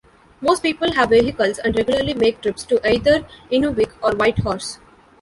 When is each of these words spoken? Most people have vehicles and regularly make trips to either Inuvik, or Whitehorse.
Most 0.41 0.63
people 0.63 0.93
have 0.93 1.11
vehicles 1.11 1.59
and 1.59 1.75
regularly 1.75 2.15
make 2.15 2.41
trips 2.41 2.63
to 2.63 2.81
either 2.91 3.23
Inuvik, 3.51 3.91
or 4.01 4.13
Whitehorse. 4.15 4.79